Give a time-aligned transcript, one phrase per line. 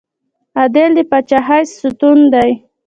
[0.61, 2.51] عدل د پاچاهۍ ستون دی